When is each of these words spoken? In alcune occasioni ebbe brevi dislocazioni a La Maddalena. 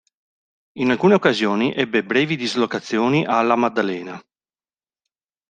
In 0.79 0.89
alcune 0.89 1.13
occasioni 1.13 1.73
ebbe 1.75 2.03
brevi 2.03 2.35
dislocazioni 2.35 3.23
a 3.23 3.39
La 3.43 3.55
Maddalena. 3.55 4.19